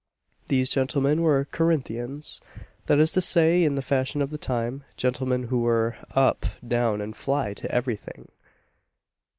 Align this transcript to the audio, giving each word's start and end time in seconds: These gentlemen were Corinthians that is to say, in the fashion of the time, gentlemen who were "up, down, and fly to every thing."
These 0.47 0.71
gentlemen 0.71 1.21
were 1.21 1.45
Corinthians 1.51 2.41
that 2.87 2.97
is 2.97 3.11
to 3.11 3.21
say, 3.21 3.63
in 3.63 3.75
the 3.75 3.83
fashion 3.83 4.19
of 4.23 4.31
the 4.31 4.37
time, 4.39 4.83
gentlemen 4.97 5.43
who 5.49 5.59
were 5.59 5.95
"up, 6.15 6.47
down, 6.67 7.01
and 7.01 7.15
fly 7.15 7.53
to 7.53 7.69
every 7.71 7.97
thing." 7.97 8.29